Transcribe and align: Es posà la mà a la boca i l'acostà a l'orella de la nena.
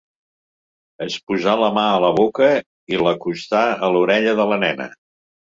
Es 1.05 1.17
posà 1.31 1.53
la 1.63 1.69
mà 1.75 1.83
a 1.89 1.99
la 2.05 2.09
boca 2.21 2.49
i 2.95 3.01
l'acostà 3.03 3.61
a 3.89 3.93
l'orella 3.93 4.35
de 4.43 4.49
la 4.55 4.61
nena. 4.67 4.91